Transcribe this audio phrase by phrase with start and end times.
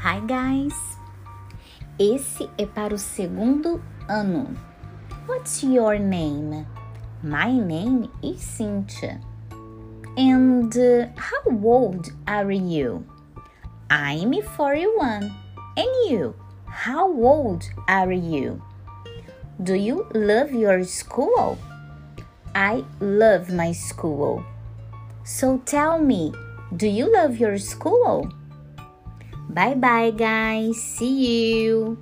[0.00, 0.96] Hi guys!
[1.98, 4.56] Esse é para o segundo ano.
[5.26, 6.64] What's your name?
[7.20, 9.20] My name is Cynthia.
[10.16, 13.04] And uh, how old are you?
[13.90, 15.34] I'm 41.
[15.76, 16.36] And you?
[16.66, 18.62] How old are you?
[19.60, 21.58] Do you love your school?
[22.54, 24.44] I love my school.
[25.24, 26.32] So tell me,
[26.76, 28.30] do you love your school?
[29.48, 30.76] Bye bye, guys.
[30.76, 31.98] See you.